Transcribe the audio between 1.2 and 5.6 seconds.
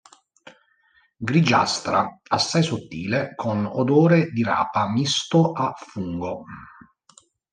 Grigiastra, assai sottile con odore di rapa misto